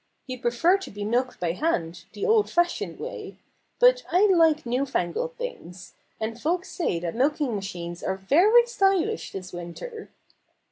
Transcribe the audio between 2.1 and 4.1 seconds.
the old fashioned way. But